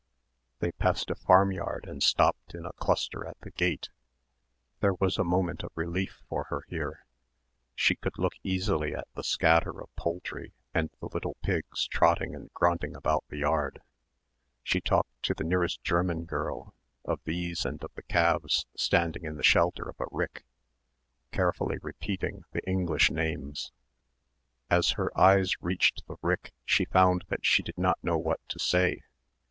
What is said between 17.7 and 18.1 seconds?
of the